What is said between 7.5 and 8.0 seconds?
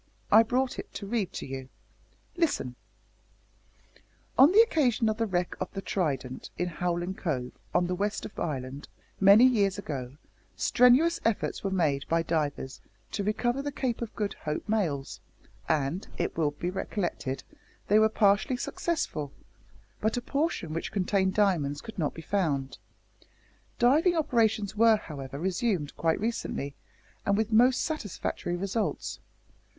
on the